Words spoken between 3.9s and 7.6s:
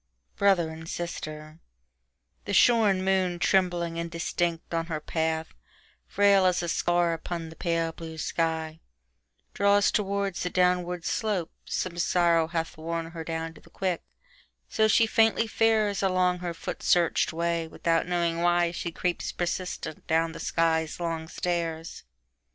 indistinct on her path, Frail as a scar upon the